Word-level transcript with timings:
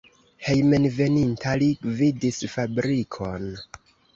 Hejmenveninta 0.45 1.53
li 1.63 1.67
gvidis 1.83 2.41
fabrikon. 2.55 3.49